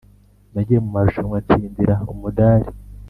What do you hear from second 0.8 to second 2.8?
mu marushanwa ntsindira umudari